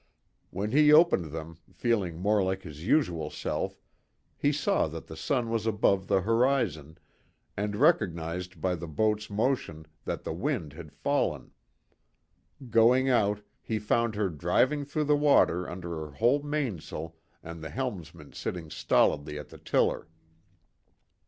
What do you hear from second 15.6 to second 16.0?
under